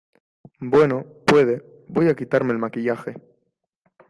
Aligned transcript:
bueno, 0.61 1.05
puede. 1.27 1.63
voy 1.87 2.07
a 2.09 2.15
quitarme 2.15 2.53
el 2.53 2.57
maquillaje. 2.57 3.17